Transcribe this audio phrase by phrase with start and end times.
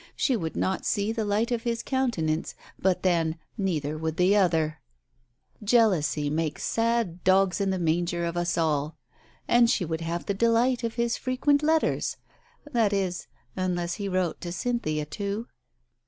[0.15, 4.81] She would not see the light of his countenance, but then, neither would the other!
[5.63, 8.97] Jealousy makes sad dogs in the manger of us all.
[9.47, 12.17] And she would have the delight of his frequent letters.
[12.71, 15.45] That is, unless he wrote to Cynthia too?